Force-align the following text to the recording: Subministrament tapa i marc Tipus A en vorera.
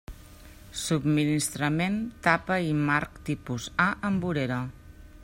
Subministrament 0.83 1.99
tapa 2.29 2.59
i 2.71 2.73
marc 2.89 3.23
Tipus 3.29 3.71
A 3.85 3.87
en 4.11 4.19
vorera. 4.25 4.59